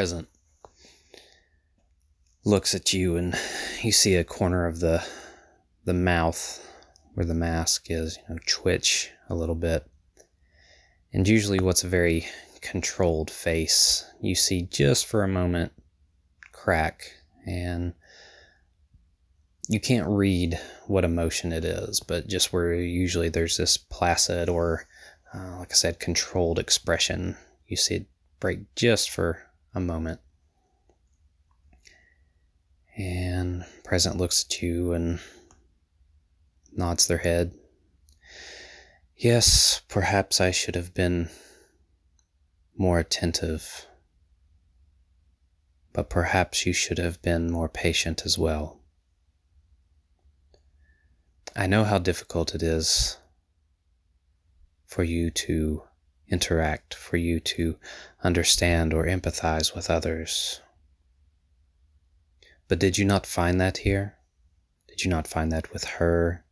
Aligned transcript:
present 0.00 0.28
looks 2.42 2.74
at 2.74 2.94
you 2.94 3.18
and 3.18 3.38
you 3.82 3.92
see 3.92 4.14
a 4.14 4.24
corner 4.24 4.64
of 4.64 4.80
the 4.80 5.06
the 5.84 5.92
mouth 5.92 6.66
where 7.12 7.26
the 7.26 7.34
mask 7.34 7.90
is, 7.90 8.16
you 8.16 8.34
know, 8.34 8.40
twitch 8.46 9.10
a 9.28 9.34
little 9.34 9.54
bit. 9.54 9.86
And 11.12 11.28
usually 11.28 11.60
what's 11.60 11.84
a 11.84 11.88
very 11.88 12.26
controlled 12.62 13.30
face, 13.30 14.10
you 14.22 14.34
see 14.34 14.62
just 14.62 15.04
for 15.04 15.22
a 15.22 15.28
moment 15.28 15.70
crack 16.50 17.12
and 17.44 17.92
you 19.68 19.80
can't 19.80 20.08
read 20.08 20.58
what 20.86 21.04
emotion 21.04 21.52
it 21.52 21.66
is, 21.66 22.00
but 22.00 22.26
just 22.26 22.54
where 22.54 22.72
usually 22.72 23.28
there's 23.28 23.58
this 23.58 23.76
placid 23.76 24.48
or, 24.48 24.86
uh, 25.34 25.58
like 25.58 25.72
I 25.72 25.74
said, 25.74 26.00
controlled 26.00 26.58
expression, 26.58 27.36
you 27.66 27.76
see 27.76 27.96
it 27.96 28.06
break 28.40 28.60
just 28.74 29.10
for 29.10 29.49
a 29.74 29.80
moment. 29.80 30.20
And 32.96 33.64
Present 33.84 34.16
looks 34.16 34.44
at 34.44 34.62
you 34.62 34.92
and 34.92 35.20
nods 36.72 37.06
their 37.06 37.18
head. 37.18 37.54
Yes, 39.16 39.82
perhaps 39.88 40.40
I 40.40 40.50
should 40.50 40.74
have 40.74 40.94
been 40.94 41.28
more 42.76 42.98
attentive, 42.98 43.86
but 45.92 46.08
perhaps 46.08 46.64
you 46.64 46.72
should 46.72 46.98
have 46.98 47.20
been 47.20 47.50
more 47.50 47.68
patient 47.68 48.22
as 48.24 48.38
well. 48.38 48.80
I 51.54 51.66
know 51.66 51.84
how 51.84 51.98
difficult 51.98 52.54
it 52.54 52.62
is 52.62 53.18
for 54.86 55.02
you 55.02 55.30
to 55.30 55.82
interact, 56.30 56.94
for 56.94 57.16
you 57.16 57.40
to 57.40 57.76
understand 58.22 58.94
or 58.94 59.06
empathize 59.06 59.74
with 59.74 59.90
others. 59.90 60.60
But 62.68 62.78
did 62.78 62.98
you 62.98 63.04
not 63.04 63.26
find 63.26 63.60
that 63.60 63.78
here? 63.78 64.16
Did 64.86 65.04
you 65.04 65.10
not 65.10 65.26
find 65.26 65.50
that 65.50 65.72
with 65.72 65.84
her? 65.84 66.44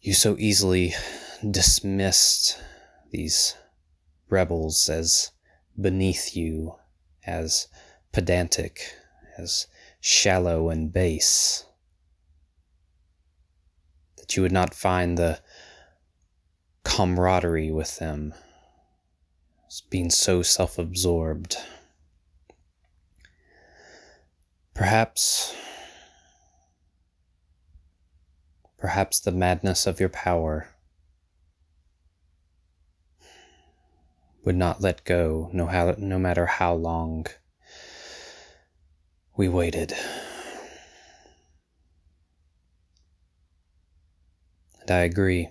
You 0.00 0.14
so 0.14 0.36
easily 0.38 0.94
dismissed 1.48 2.58
these 3.10 3.56
rebels 4.30 4.88
as 4.88 5.32
beneath 5.80 6.34
you, 6.34 6.76
as 7.26 7.68
pedantic, 8.12 8.94
as 9.36 9.66
shallow 10.00 10.70
and 10.70 10.92
base. 10.92 11.66
That 14.16 14.36
you 14.36 14.42
would 14.42 14.52
not 14.52 14.74
find 14.74 15.18
the 15.18 15.40
camaraderie 16.98 17.70
with 17.70 18.00
them, 18.00 18.34
as 19.68 19.82
being 19.82 20.10
so 20.10 20.42
self 20.42 20.78
absorbed. 20.78 21.56
Perhaps, 24.74 25.54
perhaps 28.78 29.20
the 29.20 29.30
madness 29.30 29.86
of 29.86 30.00
your 30.00 30.08
power 30.08 30.70
would 34.44 34.56
not 34.56 34.80
let 34.80 35.04
go 35.04 35.50
no, 35.52 35.66
how, 35.66 35.94
no 35.98 36.18
matter 36.18 36.46
how 36.46 36.74
long 36.74 37.26
we 39.36 39.48
waited. 39.48 39.94
And 44.80 44.90
I 44.90 45.02
agree. 45.02 45.48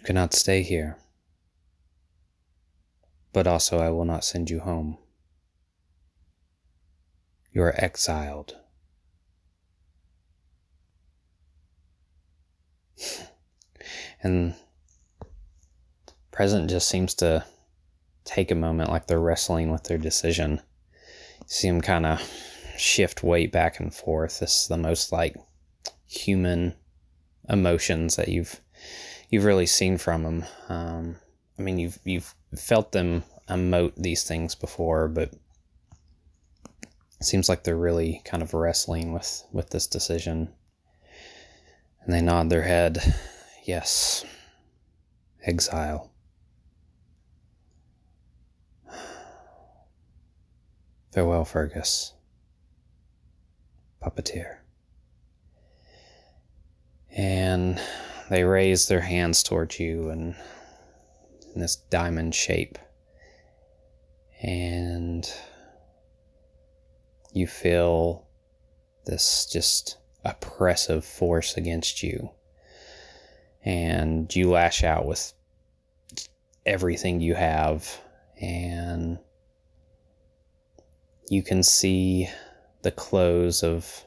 You 0.00 0.04
cannot 0.06 0.32
stay 0.32 0.62
here. 0.62 0.96
But 3.34 3.46
also, 3.46 3.80
I 3.80 3.90
will 3.90 4.06
not 4.06 4.24
send 4.24 4.48
you 4.48 4.60
home. 4.60 4.96
You 7.52 7.64
are 7.64 7.74
exiled. 7.76 8.56
and 14.22 14.54
present 16.30 16.70
just 16.70 16.88
seems 16.88 17.12
to 17.16 17.44
take 18.24 18.50
a 18.50 18.54
moment 18.54 18.88
like 18.88 19.06
they're 19.06 19.20
wrestling 19.20 19.70
with 19.70 19.84
their 19.84 19.98
decision. 19.98 20.62
You 21.40 21.46
see 21.46 21.68
them 21.68 21.82
kind 21.82 22.06
of 22.06 22.22
shift 22.78 23.22
weight 23.22 23.52
back 23.52 23.78
and 23.78 23.94
forth. 23.94 24.40
This 24.40 24.62
is 24.62 24.68
the 24.68 24.78
most 24.78 25.12
like 25.12 25.36
human 26.06 26.74
emotions 27.50 28.16
that 28.16 28.28
you've 28.28 28.62
you've 29.30 29.44
really 29.44 29.66
seen 29.66 29.96
from 29.96 30.22
them. 30.24 30.44
Um, 30.68 31.16
I 31.58 31.62
mean, 31.62 31.78
you've 31.78 31.98
you've 32.04 32.34
felt 32.56 32.92
them 32.92 33.22
emote 33.48 33.94
these 33.96 34.24
things 34.24 34.54
before, 34.54 35.08
but 35.08 35.32
it 35.32 37.24
seems 37.24 37.48
like 37.48 37.64
they're 37.64 37.76
really 37.76 38.20
kind 38.24 38.42
of 38.42 38.52
wrestling 38.54 39.12
with 39.12 39.44
with 39.52 39.70
this 39.70 39.86
decision. 39.86 40.52
And 42.02 42.14
they 42.14 42.20
nod 42.20 42.50
their 42.50 42.62
head, 42.62 42.98
yes, 43.64 44.24
exile. 45.44 46.10
Farewell, 51.12 51.44
Fergus. 51.44 52.14
Puppeteer. 54.02 54.56
And 57.14 57.78
they 58.30 58.44
raise 58.44 58.86
their 58.86 59.00
hands 59.00 59.42
towards 59.42 59.80
you 59.80 60.08
and 60.08 60.36
in 61.52 61.60
this 61.60 61.74
diamond 61.74 62.32
shape. 62.32 62.78
And 64.40 65.28
you 67.32 67.48
feel 67.48 68.28
this 69.04 69.48
just 69.52 69.98
oppressive 70.24 71.04
force 71.04 71.56
against 71.56 72.04
you. 72.04 72.30
And 73.64 74.34
you 74.34 74.48
lash 74.48 74.84
out 74.84 75.06
with 75.06 75.32
everything 76.64 77.20
you 77.20 77.34
have. 77.34 78.00
And 78.40 79.18
you 81.28 81.42
can 81.42 81.64
see 81.64 82.28
the 82.82 82.92
close 82.92 83.64
of 83.64 84.04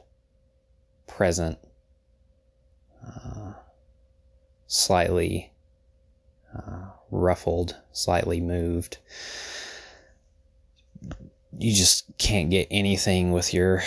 present 1.06 1.58
uh, 3.06 3.52
slightly 4.74 5.52
uh, 6.52 6.86
ruffled, 7.12 7.76
slightly 7.92 8.40
moved. 8.40 8.98
You 11.56 11.72
just 11.72 12.18
can't 12.18 12.50
get 12.50 12.66
anything 12.72 13.30
with 13.30 13.54
your 13.54 13.84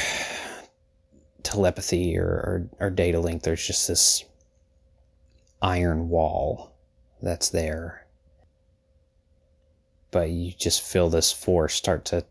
telepathy 1.43 2.17
or, 2.17 2.23
or, 2.23 2.69
or 2.79 2.89
data 2.89 3.19
link. 3.19 3.43
There's 3.43 3.67
just 3.67 3.89
this 3.89 4.23
iron 5.61 6.07
wall 6.07 6.73
that's 7.21 7.49
there. 7.49 8.07
But 10.11 10.29
you 10.29 10.53
just 10.53 10.81
feel 10.81 11.09
this 11.09 11.33
force 11.33 11.73
start 11.73 12.05
to 12.05 12.23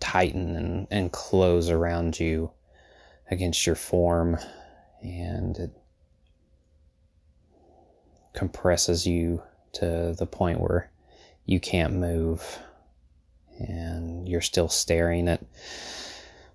tighten 0.00 0.56
and, 0.56 0.86
and 0.90 1.12
close 1.12 1.68
around 1.68 2.18
you 2.18 2.52
against 3.30 3.66
your 3.66 3.76
form 3.76 4.38
and 5.02 5.58
it 5.58 5.77
compresses 8.32 9.06
you 9.06 9.42
to 9.72 10.14
the 10.18 10.26
point 10.26 10.60
where 10.60 10.90
you 11.46 11.60
can't 11.60 11.94
move 11.94 12.58
and 13.58 14.28
you're 14.28 14.40
still 14.40 14.68
staring 14.68 15.28
at 15.28 15.42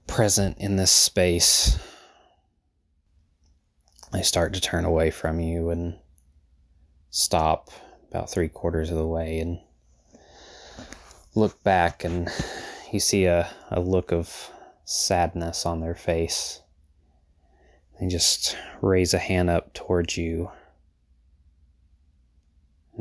present 0.07 0.57
in 0.57 0.75
this 0.75 0.91
space 0.91 1.77
they 4.13 4.21
start 4.21 4.53
to 4.53 4.61
turn 4.61 4.85
away 4.85 5.09
from 5.09 5.39
you 5.39 5.71
and 5.71 5.95
stop 7.09 7.71
about 8.11 8.29
three 8.29 8.47
quarters 8.47 8.91
of 8.91 8.97
the 8.97 9.07
way 9.07 9.39
and 9.39 9.59
look 11.33 11.61
back 11.63 12.03
and 12.03 12.29
you 12.91 12.99
see 12.99 13.25
a, 13.25 13.49
a 13.71 13.79
look 13.79 14.11
of 14.11 14.51
sadness 14.85 15.65
on 15.65 15.79
their 15.79 15.95
face. 15.95 16.61
They 17.99 18.07
just 18.07 18.55
raise 18.81 19.15
a 19.15 19.19
hand 19.19 19.49
up 19.49 19.73
towards 19.73 20.15
you 20.15 20.51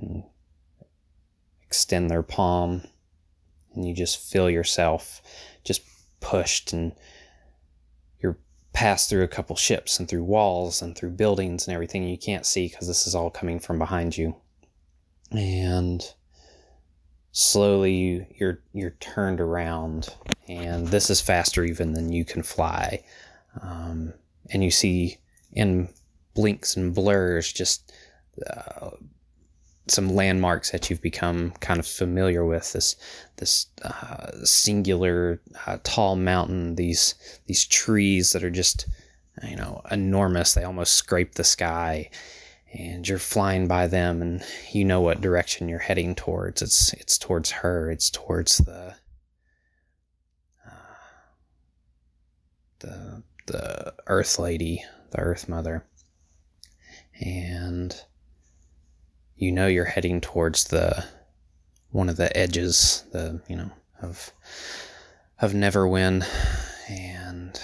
and 0.02 0.24
extend 1.66 2.10
their 2.10 2.22
palm, 2.22 2.82
and 3.74 3.86
you 3.88 3.94
just 3.94 4.18
feel 4.18 4.50
yourself 4.50 5.22
just 5.64 5.82
pushed 6.20 6.72
and 6.72 6.92
you're 8.20 8.38
passed 8.72 9.08
through 9.08 9.22
a 9.22 9.28
couple 9.28 9.56
ships 9.56 9.98
and 9.98 10.08
through 10.08 10.24
walls 10.24 10.82
and 10.82 10.96
through 10.96 11.10
buildings 11.10 11.66
and 11.66 11.74
everything 11.74 12.04
you 12.04 12.18
can't 12.18 12.46
see 12.46 12.68
because 12.68 12.88
this 12.88 13.06
is 13.06 13.14
all 13.14 13.30
coming 13.30 13.58
from 13.58 13.78
behind 13.78 14.16
you. 14.16 14.36
And 15.30 16.02
slowly 17.32 17.94
you, 17.94 18.26
you're 18.36 18.62
you're 18.72 18.96
turned 19.00 19.40
around, 19.40 20.14
and 20.48 20.88
this 20.88 21.08
is 21.08 21.20
faster 21.20 21.64
even 21.64 21.92
than 21.92 22.12
you 22.12 22.24
can 22.24 22.42
fly. 22.42 23.02
Um, 23.62 24.12
and 24.50 24.62
you 24.62 24.70
see 24.70 25.18
in 25.52 25.88
blinks 26.34 26.76
and 26.76 26.94
blurs 26.94 27.52
just 27.52 27.92
uh, 28.50 28.90
some 29.88 30.14
landmarks 30.14 30.70
that 30.70 30.88
you've 30.88 31.02
become 31.02 31.52
kind 31.60 31.80
of 31.80 31.86
familiar 31.86 32.44
with 32.44 32.72
this 32.72 32.96
this 33.36 33.66
uh, 33.82 34.30
singular 34.44 35.40
uh, 35.66 35.78
tall 35.82 36.16
mountain 36.16 36.76
these 36.76 37.14
these 37.46 37.66
trees 37.66 38.32
that 38.32 38.44
are 38.44 38.50
just 38.50 38.86
you 39.42 39.56
know 39.56 39.82
enormous. 39.90 40.54
They 40.54 40.64
almost 40.64 40.94
scrape 40.94 41.34
the 41.34 41.44
sky 41.44 42.10
and 42.72 43.06
you're 43.06 43.18
flying 43.18 43.68
by 43.68 43.86
them 43.86 44.22
and 44.22 44.42
you 44.72 44.84
know 44.84 45.00
what 45.00 45.20
direction 45.20 45.68
you're 45.68 45.78
heading 45.78 46.14
towards. 46.14 46.62
It's 46.62 46.92
it's 46.94 47.18
towards 47.18 47.50
her. 47.50 47.90
It's 47.90 48.10
towards 48.10 48.58
the 48.58 48.94
uh, 50.66 50.70
the 52.78 53.22
the 53.46 53.94
earth 54.06 54.38
lady 54.38 54.84
the 55.10 55.18
earth 55.18 55.48
mother. 55.48 55.84
And 57.20 57.94
you 59.42 59.50
know 59.50 59.66
you're 59.66 59.84
heading 59.84 60.20
towards 60.20 60.64
the 60.68 61.04
one 61.90 62.08
of 62.08 62.16
the 62.16 62.34
edges, 62.36 63.02
the 63.10 63.40
you 63.48 63.56
know 63.56 63.72
of 64.00 64.32
of 65.40 65.52
Neverwin, 65.52 66.24
and 66.88 67.60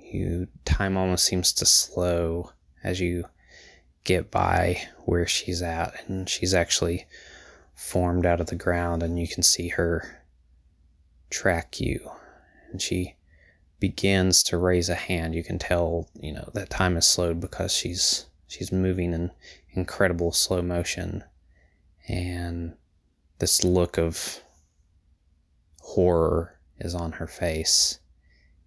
you 0.00 0.46
time 0.64 0.96
almost 0.96 1.24
seems 1.24 1.52
to 1.54 1.66
slow 1.66 2.52
as 2.84 3.00
you 3.00 3.24
get 4.04 4.30
by 4.30 4.82
where 5.04 5.26
she's 5.26 5.62
at, 5.62 5.94
and 6.06 6.28
she's 6.28 6.54
actually 6.54 7.08
formed 7.74 8.24
out 8.24 8.40
of 8.40 8.46
the 8.46 8.54
ground, 8.54 9.02
and 9.02 9.18
you 9.18 9.26
can 9.26 9.42
see 9.42 9.66
her 9.66 10.22
track 11.28 11.80
you, 11.80 12.08
and 12.70 12.80
she 12.80 13.16
begins 13.80 14.44
to 14.44 14.56
raise 14.56 14.88
a 14.88 14.94
hand. 14.94 15.34
You 15.34 15.42
can 15.42 15.58
tell, 15.58 16.08
you 16.14 16.32
know, 16.32 16.50
that 16.54 16.70
time 16.70 16.94
has 16.94 17.08
slowed 17.08 17.40
because 17.40 17.74
she's 17.74 18.26
she's 18.46 18.70
moving 18.70 19.12
in 19.12 19.32
incredible 19.72 20.32
slow 20.32 20.62
motion 20.62 21.24
and 22.08 22.74
this 23.38 23.64
look 23.64 23.98
of 23.98 24.40
horror 25.80 26.58
is 26.78 26.94
on 26.94 27.12
her 27.12 27.26
face 27.26 28.00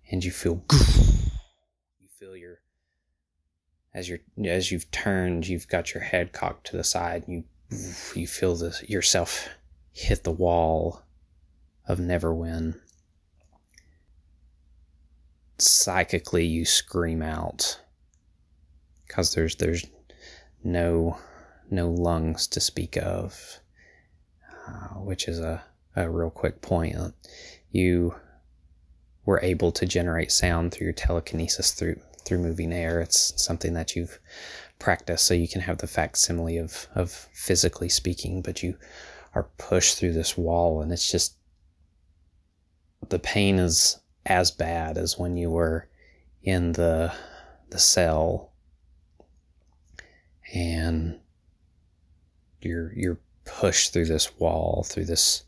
and 0.09 0.23
you 0.23 0.31
feel 0.31 0.63
you 0.71 2.07
feel 2.19 2.35
your 2.35 2.59
as 3.93 4.07
you're 4.07 4.19
as 4.45 4.71
you've 4.71 4.89
turned 4.91 5.47
you've 5.47 5.67
got 5.67 5.93
your 5.93 6.03
head 6.03 6.31
cocked 6.31 6.65
to 6.67 6.77
the 6.77 6.83
side 6.83 7.23
you 7.27 7.43
you 8.15 8.27
feel 8.27 8.55
this 8.55 8.83
yourself 8.87 9.49
hit 9.93 10.23
the 10.23 10.31
wall 10.31 11.03
of 11.87 11.99
Neverwin. 11.99 12.79
Psychically 15.57 16.45
you 16.45 16.65
scream 16.65 17.21
out 17.21 17.79
because 19.07 19.33
there's 19.33 19.55
there's 19.55 19.85
no 20.63 21.17
no 21.69 21.89
lungs 21.89 22.47
to 22.47 22.59
speak 22.59 22.97
of, 22.97 23.59
uh, 24.67 24.99
which 24.99 25.27
is 25.27 25.39
a, 25.39 25.63
a 25.95 26.09
real 26.09 26.29
quick 26.29 26.61
point. 26.61 26.95
You 27.71 28.15
were 29.25 29.39
able 29.41 29.71
to 29.71 29.85
generate 29.85 30.31
sound 30.31 30.71
through 30.71 30.85
your 30.85 30.93
telekinesis 30.93 31.71
through 31.71 31.99
through 32.25 32.39
moving 32.39 32.71
air. 32.71 33.01
It's 33.01 33.33
something 33.41 33.73
that 33.73 33.95
you've 33.95 34.19
practiced, 34.79 35.25
so 35.25 35.33
you 35.33 35.47
can 35.47 35.61
have 35.61 35.79
the 35.79 35.87
facsimile 35.87 36.57
of 36.57 36.87
of 36.95 37.11
physically 37.33 37.89
speaking, 37.89 38.41
but 38.41 38.63
you 38.63 38.77
are 39.35 39.49
pushed 39.57 39.97
through 39.97 40.13
this 40.13 40.37
wall, 40.37 40.81
and 40.81 40.91
it's 40.91 41.11
just 41.11 41.35
the 43.09 43.19
pain 43.19 43.59
is 43.59 43.99
as 44.25 44.51
bad 44.51 44.97
as 44.97 45.17
when 45.17 45.35
you 45.35 45.49
were 45.49 45.89
in 46.43 46.73
the 46.73 47.13
the 47.69 47.79
cell 47.79 48.52
and 50.53 51.19
you're 52.61 52.93
you're 52.95 53.19
pushed 53.45 53.91
through 53.91 54.05
this 54.05 54.39
wall 54.39 54.85
through 54.87 55.05
this 55.05 55.43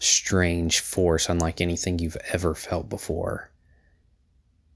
strange 0.00 0.80
force 0.80 1.28
unlike 1.28 1.60
anything 1.60 1.98
you've 1.98 2.16
ever 2.32 2.54
felt 2.54 2.88
before. 2.88 3.50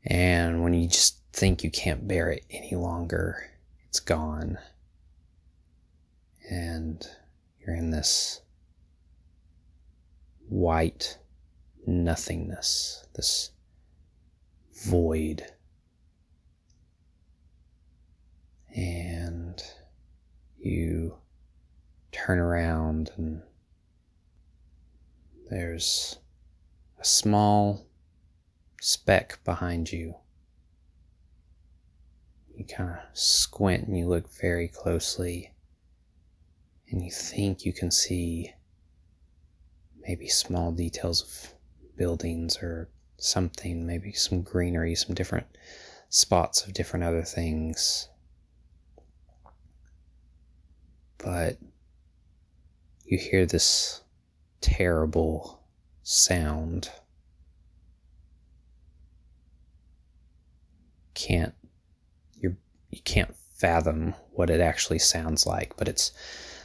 And 0.04 0.62
when 0.62 0.74
you 0.74 0.88
just 0.88 1.18
think 1.32 1.62
you 1.62 1.70
can't 1.70 2.08
bear 2.08 2.30
it 2.30 2.44
any 2.50 2.74
longer 2.74 3.48
it's 3.88 4.00
gone. 4.00 4.58
And 6.50 7.06
you're 7.60 7.76
in 7.76 7.90
this 7.90 8.40
white 10.48 11.18
nothingness 11.86 13.06
this 13.14 13.50
void 14.86 15.44
and 18.74 19.62
you 20.58 21.14
turn 22.24 22.38
around 22.38 23.10
and 23.16 23.42
there's 25.50 26.18
a 27.00 27.04
small 27.04 27.86
speck 28.80 29.38
behind 29.44 29.90
you. 29.90 30.14
You 32.54 32.64
kind 32.64 32.90
of 32.90 32.98
squint 33.12 33.88
and 33.88 33.98
you 33.98 34.06
look 34.06 34.28
very 34.40 34.68
closely, 34.68 35.52
and 36.90 37.02
you 37.02 37.10
think 37.10 37.64
you 37.64 37.72
can 37.72 37.90
see 37.90 38.52
maybe 40.06 40.28
small 40.28 40.70
details 40.70 41.22
of 41.22 41.54
buildings 41.96 42.58
or 42.58 42.88
something, 43.16 43.86
maybe 43.86 44.12
some 44.12 44.42
greenery, 44.42 44.94
some 44.94 45.14
different 45.14 45.46
spots 46.08 46.64
of 46.64 46.74
different 46.74 47.04
other 47.04 47.22
things 47.22 48.08
but 51.22 51.56
you 53.12 53.18
hear 53.18 53.44
this 53.44 54.00
terrible 54.62 55.60
sound. 56.02 56.88
Can't 61.12 61.54
you 62.40 62.56
you 62.88 63.02
can't 63.02 63.36
fathom 63.58 64.14
what 64.30 64.48
it 64.48 64.62
actually 64.62 64.98
sounds 64.98 65.46
like, 65.46 65.76
but 65.76 65.88
it's 65.88 66.12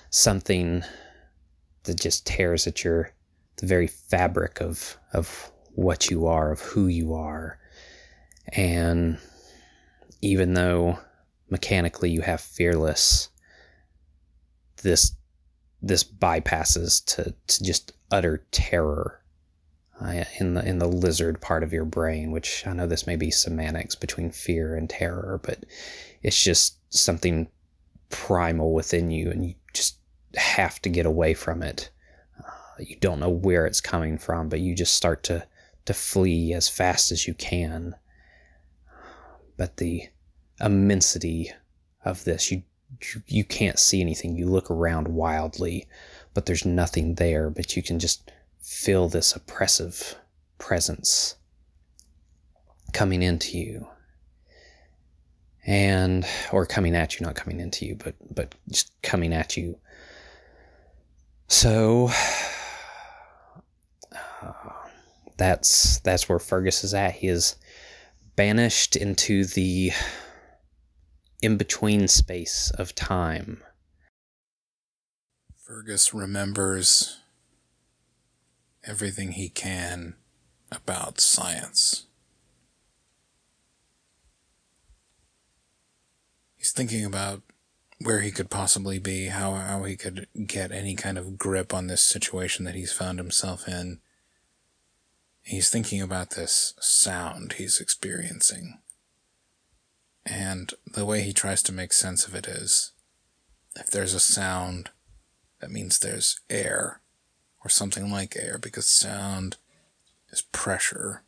something 0.10 0.84
that 1.84 2.00
just 2.00 2.26
tears 2.26 2.66
at 2.66 2.82
your 2.82 3.12
the 3.58 3.66
very 3.66 3.88
fabric 3.88 4.62
of 4.62 4.98
of 5.12 5.52
what 5.74 6.10
you 6.10 6.28
are, 6.28 6.54
of 6.54 6.62
who 6.62 6.88
you 6.88 7.14
are. 7.14 7.60
And 8.54 9.18
even 10.22 10.54
though 10.54 10.98
mechanically 11.50 12.10
you 12.10 12.22
have 12.22 12.40
fearless 12.40 13.28
this 14.82 15.12
this 15.82 16.04
bypasses 16.04 17.04
to, 17.06 17.34
to 17.48 17.64
just 17.64 17.94
utter 18.12 18.46
terror 18.52 19.22
uh, 20.02 20.24
in 20.40 20.54
the 20.54 20.66
in 20.66 20.80
the 20.80 20.88
lizard 20.88 21.42
part 21.42 21.64
of 21.64 21.74
your 21.74 21.86
brain, 21.86 22.32
which 22.32 22.66
I 22.68 22.74
know 22.74 22.88
this 22.88 23.08
may 23.08 23.16
be 23.16 23.32
semantics 23.32 23.96
between 23.96 24.32
fear 24.32 24.76
and 24.76 24.90
terror, 24.90 25.40
but 25.44 25.66
it's 26.22 26.42
just 26.42 26.78
something 26.94 27.48
primal 28.10 28.74
within 28.74 29.12
you, 29.12 29.32
and 29.32 29.46
you 29.46 29.56
just 29.74 29.98
have 30.36 30.82
to 30.84 30.90
get 30.90 31.06
away 31.06 31.34
from 31.34 31.64
it. 31.64 31.90
Uh, 32.40 32.52
you 32.80 32.96
don't 32.98 33.20
know 33.20 33.30
where 33.30 33.66
it's 33.66 33.82
coming 33.82 34.18
from, 34.18 34.50
but 34.50 34.60
you 34.60 34.76
just 34.76 34.94
start 34.94 35.24
to 35.24 35.46
to 35.86 35.94
flee 35.94 36.54
as 36.54 36.70
fast 36.70 37.12
as 37.12 37.28
you 37.28 37.34
can. 37.34 37.96
But 39.58 39.78
the 39.78 40.04
immensity 40.60 41.52
of 42.06 42.24
this, 42.24 42.52
you 42.52 42.64
you, 43.28 43.44
can't 43.44 43.80
see 43.80 44.02
anything. 44.02 44.36
You 44.36 44.48
look 44.48 44.72
around 44.72 45.08
wildly, 45.08 45.88
but 46.34 46.46
there's 46.46 46.66
nothing 46.66 47.16
there, 47.16 47.50
but 47.50 47.76
you 47.76 47.84
can 47.84 48.00
just 48.00 48.32
feel 48.62 49.08
this 49.08 49.36
oppressive 49.36 50.16
presence 50.58 51.36
coming 52.94 53.22
into 53.22 53.58
you. 53.58 53.88
And 55.66 56.26
or 56.54 56.66
coming 56.66 56.96
at 56.96 57.20
you 57.20 57.26
not 57.26 57.36
coming 57.36 57.60
into 57.60 57.86
you 57.86 57.96
but 57.96 58.16
but 58.34 58.56
just 58.70 58.90
coming 59.02 59.34
at 59.34 59.58
you. 59.58 59.78
So 61.48 62.10
uh, 64.14 64.52
that's 65.38 66.00
that's 66.00 66.30
where 66.30 66.40
Fergus 66.40 66.86
is 66.86 66.94
at. 66.94 67.16
He 67.16 67.28
is 67.28 67.58
banished 68.38 68.96
into 68.96 69.44
the 69.44 69.92
in 71.42 71.58
between 71.58 72.08
space 72.08 72.72
of 72.78 72.96
time. 72.96 73.62
Fergus 75.56 76.14
remembers 76.14 77.20
everything 78.86 79.34
he 79.34 79.50
can 79.50 80.16
about 80.72 81.20
science. 81.20 82.06
He's 86.56 86.72
thinking 86.72 87.06
about 87.06 87.42
where 88.00 88.22
he 88.22 88.32
could 88.32 88.50
possibly 88.50 89.00
be, 89.00 89.28
how, 89.28 89.54
how 89.56 89.84
he 89.84 89.96
could 89.96 90.28
get 90.46 90.72
any 90.72 90.96
kind 90.96 91.18
of 91.18 91.38
grip 91.38 91.74
on 91.74 91.88
this 91.88 92.02
situation 92.02 92.66
that 92.66 92.76
he's 92.76 92.94
found 92.94 93.20
himself 93.20 93.68
in. 93.68 94.00
He's 95.42 95.70
thinking 95.70 96.02
about 96.02 96.32
this 96.32 96.74
sound 96.80 97.54
he's 97.54 97.80
experiencing. 97.80 98.80
And 100.28 100.74
the 100.86 101.06
way 101.06 101.22
he 101.22 101.32
tries 101.32 101.64
to 101.64 101.72
make 101.72 101.94
sense 101.94 102.28
of 102.28 102.36
it 102.36 102.48
is 102.48 102.92
if 103.78 103.90
there's 103.90 104.14
a 104.14 104.20
sound, 104.20 104.90
that 105.62 105.72
means 105.72 105.98
there's 105.98 106.42
air 106.50 107.00
or 107.64 107.70
something 107.70 108.12
like 108.12 108.36
air 108.36 108.58
because 108.58 108.88
sound 108.88 109.56
is 110.30 110.42
pressure 110.42 111.24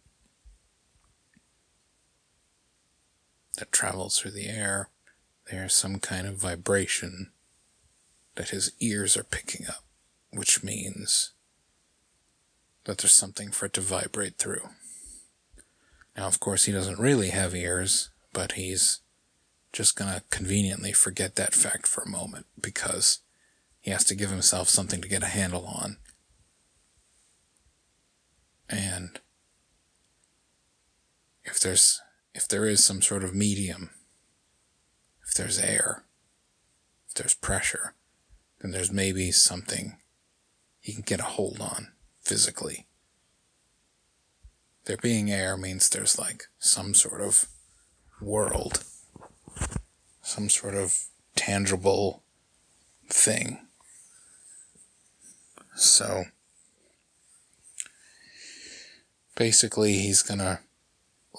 that 3.57 3.71
travels 3.71 4.19
through 4.19 4.31
the 4.31 4.47
air. 4.47 4.89
There's 5.49 5.73
some 5.73 5.99
kind 5.99 6.27
of 6.27 6.35
vibration 6.35 7.31
that 8.35 8.49
his 8.49 8.73
ears 8.81 9.15
are 9.15 9.23
picking 9.23 9.65
up, 9.67 9.83
which 10.31 10.61
means 10.61 11.31
that 12.83 12.97
there's 12.97 13.13
something 13.13 13.51
for 13.51 13.67
it 13.67 13.73
to 13.73 13.81
vibrate 13.81 14.37
through. 14.37 14.69
Now, 16.17 16.27
of 16.27 16.41
course, 16.41 16.65
he 16.65 16.73
doesn't 16.73 16.99
really 16.99 17.29
have 17.29 17.55
ears, 17.55 18.09
but 18.33 18.53
he's 18.53 19.01
just 19.71 19.95
gonna 19.95 20.23
conveniently 20.29 20.93
forget 20.93 21.35
that 21.35 21.53
fact 21.53 21.87
for 21.87 22.01
a 22.01 22.09
moment 22.09 22.45
because 22.59 23.19
he 23.79 23.91
has 23.91 24.03
to 24.05 24.15
give 24.15 24.29
himself 24.29 24.69
something 24.69 25.01
to 25.01 25.07
get 25.07 25.23
a 25.23 25.27
handle 25.27 25.65
on. 25.65 25.97
And 28.67 29.19
if 31.43 31.59
there's 31.59 32.01
if 32.33 32.47
there 32.47 32.65
is 32.65 32.83
some 32.83 33.01
sort 33.01 33.23
of 33.23 33.33
medium, 33.33 33.89
if 35.27 35.33
there's 35.33 35.59
air, 35.59 36.03
if 37.07 37.15
there's 37.15 37.33
pressure, 37.33 37.95
then 38.61 38.71
there's 38.71 38.91
maybe 38.91 39.31
something 39.31 39.97
he 40.79 40.93
can 40.93 41.01
get 41.01 41.19
a 41.19 41.23
hold 41.23 41.59
on 41.59 41.93
physically. 42.21 42.87
There 44.85 44.97
being 44.97 45.31
air 45.31 45.57
means 45.57 45.89
there's 45.89 46.17
like 46.17 46.43
some 46.59 46.93
sort 46.93 47.21
of 47.21 47.47
world, 48.21 48.83
some 50.21 50.49
sort 50.49 50.75
of 50.75 51.05
tangible 51.35 52.23
thing. 53.07 53.59
So 55.75 56.25
basically, 59.35 59.93
he's 59.93 60.21
gonna 60.21 60.59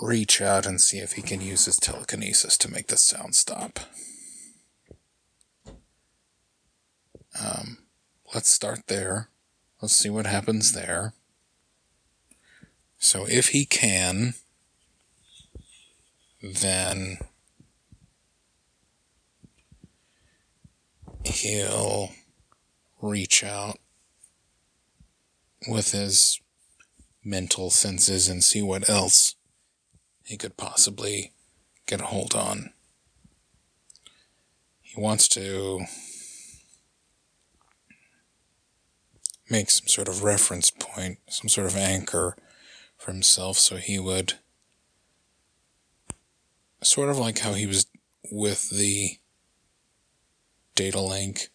reach 0.00 0.40
out 0.40 0.66
and 0.66 0.80
see 0.80 0.99
if 0.99 1.12
he 1.12 1.22
can 1.22 1.40
use 1.40 1.66
his 1.66 1.76
telekinesis 1.76 2.56
to 2.58 2.70
make 2.70 2.87
the 2.87 2.96
sound 2.96 3.34
stop. 3.34 3.80
Um, 7.38 7.78
let's 8.34 8.49
start 8.49 8.87
there. 8.88 9.28
Let's 9.80 9.96
see 9.96 10.10
what 10.10 10.26
happens 10.26 10.72
there. 10.72 11.14
So 12.99 13.26
if 13.26 13.49
he 13.49 13.64
can, 13.64 14.34
then 16.42 17.18
he'll 21.25 22.11
reach 23.00 23.44
out 23.44 23.78
with 25.68 25.92
his 25.92 26.40
mental 27.23 27.70
senses 27.70 28.28
and 28.28 28.42
see 28.42 28.62
what 28.62 28.88
else 28.88 29.35
he 30.25 30.37
could 30.37 30.56
possibly 30.56 31.32
get 31.87 32.00
a 32.00 32.06
hold 32.06 32.35
on. 32.35 32.70
He 34.80 35.00
wants 35.00 35.28
to 35.28 35.85
make 39.49 39.70
some 39.70 39.88
sort 39.88 40.09
of 40.09 40.23
reference 40.23 40.70
point, 40.70 41.18
some 41.28 41.49
sort 41.49 41.66
of 41.66 41.76
anchor 41.76 42.37
for 42.97 43.12
himself, 43.12 43.59
so 43.59 43.76
he 43.76 43.99
would 43.99 44.35
sort 46.90 47.09
of 47.09 47.18
like 47.18 47.38
how 47.38 47.52
he 47.52 47.66
was 47.66 47.87
with 48.32 48.68
the 48.70 49.11
data 50.75 51.00
link, 51.00 51.50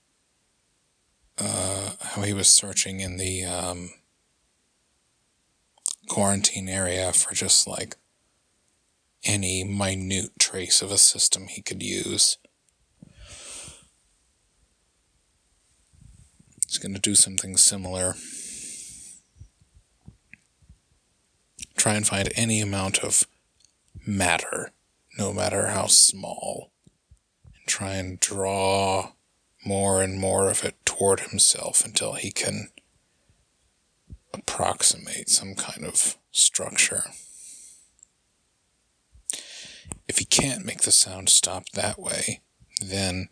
uh, 1.37 1.91
how 1.99 2.21
he 2.21 2.33
was 2.33 2.47
searching 2.47 3.01
in 3.01 3.17
the 3.17 3.43
um, 3.43 3.89
quarantine 6.07 6.69
area 6.69 7.11
for 7.11 7.35
just 7.35 7.67
like 7.67 7.97
any 9.25 9.65
minute 9.65 10.31
trace 10.39 10.81
of 10.81 10.89
a 10.89 10.97
system 10.97 11.47
he 11.47 11.61
could 11.61 11.83
use. 11.83 12.37
He's 16.65 16.77
going 16.77 16.93
to 16.93 17.01
do 17.01 17.15
something 17.15 17.57
similar. 17.57 18.15
Try 21.75 21.95
and 21.95 22.07
find 22.07 22.31
any 22.35 22.61
amount 22.61 23.03
of 23.03 23.25
matter, 24.07 24.71
no 25.17 25.33
matter 25.33 25.67
how 25.67 25.87
small, 25.87 26.71
and 27.53 27.67
try 27.67 27.93
and 27.93 28.19
draw 28.19 29.11
more 29.65 30.01
and 30.01 30.19
more 30.19 30.49
of 30.49 30.63
it 30.63 30.75
toward 30.85 31.21
himself 31.21 31.83
until 31.83 32.13
he 32.13 32.31
can 32.31 32.69
approximate 34.33 35.29
some 35.29 35.55
kind 35.55 35.85
of 35.85 36.17
structure. 36.31 37.05
If 40.07 40.19
he 40.19 40.25
can't 40.25 40.65
make 40.65 40.81
the 40.81 40.91
sound 40.91 41.29
stop 41.29 41.69
that 41.73 41.97
way, 41.97 42.41
then 42.79 43.29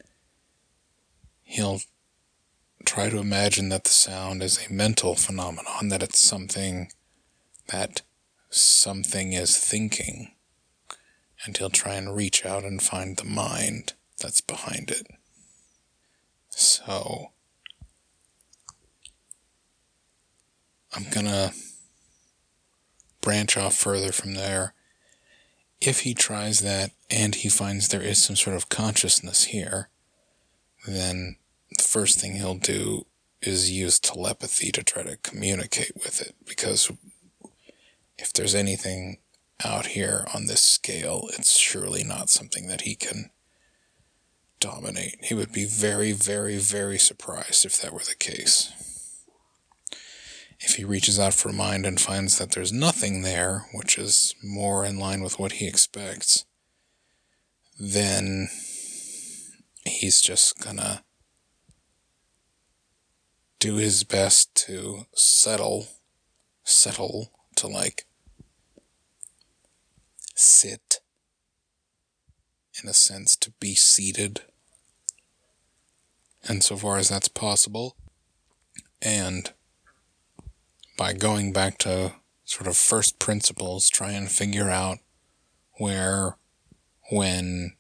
he'll 1.44 1.82
try 2.86 3.10
to 3.10 3.20
imagine 3.20 3.70
that 3.70 3.84
the 3.84 3.92
sound 3.92 4.42
is 4.42 4.66
a 4.66 4.74
mental 4.74 5.16
phenomenon, 5.16 5.90
that 5.90 6.04
it's 6.04 6.20
something 6.20 6.92
that 7.68 8.02
something 8.50 9.34
is 9.34 9.58
thinking, 9.58 10.33
and 11.46 11.58
he'll 11.58 11.70
try 11.70 11.96
and 11.96 12.16
reach 12.16 12.46
out 12.46 12.64
and 12.64 12.82
find 12.82 13.18
the 13.18 13.24
mind 13.26 13.94
that's 14.20 14.42
behind 14.42 14.92
it. 14.92 15.08
So, 16.50 17.32
I'm 20.96 21.06
gonna 21.10 21.54
branch 23.22 23.58
off 23.58 23.76
further 23.76 24.12
from 24.12 24.36
there 24.36 24.74
if 25.88 26.02
he 26.02 26.14
tries 26.14 26.62
that 26.62 26.92
and 27.10 27.36
he 27.36 27.50
finds 27.50 27.88
there 27.88 28.02
is 28.02 28.24
some 28.24 28.36
sort 28.36 28.56
of 28.56 28.70
consciousness 28.70 29.46
here, 29.46 29.90
then 30.88 31.36
the 31.78 31.84
first 31.84 32.20
thing 32.20 32.34
he'll 32.36 32.56
do 32.56 33.06
is 33.42 33.72
use 33.72 34.00
telepathy 34.00 34.72
to 34.72 34.84
try 34.84 35.04
to 35.04 35.18
communicate 35.18 35.92
with 35.96 36.22
it. 36.22 36.36
Because 36.48 36.92
if 38.18 38.32
there's 38.32 38.56
anything 38.56 39.18
out 39.64 39.88
here 39.88 40.26
on 40.34 40.46
this 40.46 40.62
scale, 40.62 41.30
it's 41.34 41.58
surely 41.58 42.04
not 42.04 42.30
something 42.30 42.68
that 42.68 42.82
he 42.82 42.96
can 42.96 43.32
dominate. 44.60 45.18
He 45.24 45.34
would 45.34 45.52
be 45.52 45.66
very, 45.66 46.12
very, 46.14 46.58
very 46.58 46.98
surprised 46.98 47.66
if 47.66 47.82
that 47.82 47.94
were 47.94 48.00
the 48.00 48.16
case. 48.16 48.72
If 50.60 50.76
he 50.76 50.86
reaches 50.86 51.20
out 51.20 51.34
for 51.34 51.50
a 51.50 51.54
mind 51.54 51.86
and 51.86 52.00
finds 52.00 52.38
that 52.38 52.52
there's 52.52 52.72
nothing 52.72 53.22
there, 53.22 53.66
which 53.74 53.98
is 53.98 54.34
more 54.42 54.86
in 54.86 54.98
line 54.98 55.22
with 55.22 55.38
what 55.38 55.54
he 55.54 55.68
expects, 55.68 56.46
then 57.78 58.48
he's 59.86 60.22
just 60.22 60.60
gonna 60.60 61.04
do 63.60 63.76
his 63.76 64.04
best 64.04 64.56
to 64.56 65.06
settle, 65.14 65.88
settle 66.64 67.32
to 67.58 67.68
like 67.68 68.06
sit, 70.44 71.00
in 72.82 72.90
a 72.90 72.94
sense, 72.94 73.36
to 73.38 73.52
be 73.60 73.76
seated, 73.76 74.42
and 76.48 76.64
so 76.64 76.76
far 76.76 76.98
as 76.98 77.10
that's 77.10 77.28
possible, 77.28 77.96
and 79.02 79.54
by 80.98 81.14
going 81.14 81.54
back 81.54 81.78
to 81.80 82.14
sort 82.44 82.68
of 82.68 82.78
first 82.78 83.20
principles, 83.20 83.90
try 83.90 84.12
and 84.12 84.30
figure 84.30 84.70
out 84.70 85.00
where, 85.78 86.38
when, 87.10 87.74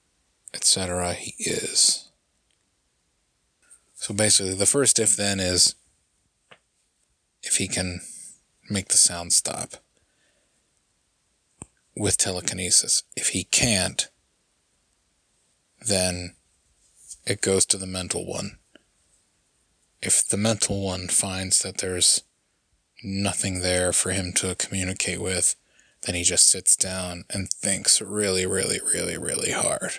etc. 0.53 1.13
he 1.13 1.35
is. 1.39 2.09
So 3.95 4.13
basically, 4.13 4.55
the 4.55 4.65
first 4.65 4.99
if 4.99 5.15
then 5.15 5.39
is 5.39 5.75
if 7.41 7.55
he 7.57 7.67
can 7.67 8.01
make 8.69 8.87
the 8.87 8.97
sound 8.97 9.33
stop 9.33 9.82
with 11.95 12.17
telekinesis. 12.17 13.03
If 13.15 13.29
he 13.29 13.43
can't, 13.45 14.09
then 15.85 16.35
it 17.25 17.41
goes 17.41 17.65
to 17.67 17.77
the 17.77 17.87
mental 17.87 18.25
one. 18.25 18.57
If 20.01 20.27
the 20.27 20.37
mental 20.37 20.83
one 20.83 21.07
finds 21.07 21.61
that 21.61 21.77
there's 21.77 22.23
nothing 23.03 23.59
there 23.59 23.93
for 23.93 24.11
him 24.11 24.33
to 24.33 24.55
communicate 24.55 25.21
with, 25.21 25.55
then 26.01 26.15
he 26.15 26.23
just 26.23 26.49
sits 26.49 26.75
down 26.75 27.23
and 27.29 27.49
thinks 27.49 28.01
really, 28.01 28.45
really, 28.45 28.79
really, 28.93 29.17
really 29.17 29.51
hard. 29.51 29.91